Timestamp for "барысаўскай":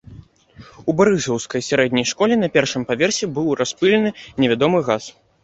1.01-1.61